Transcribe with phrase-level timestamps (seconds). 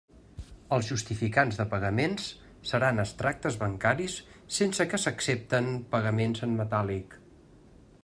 [0.77, 2.25] Els justificants de pagaments
[2.71, 4.19] seran extractes bancaris
[4.59, 7.19] sense que s'accepten pagaments en metàl·lic.